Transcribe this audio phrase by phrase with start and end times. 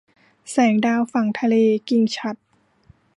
[0.51, 1.55] แสงดาวฝั่งทะเล-
[1.89, 2.39] กิ่งฉัตร